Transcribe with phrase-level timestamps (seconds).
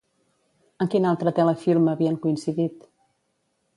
[0.85, 2.89] En quin altre telefilm havien coincidit?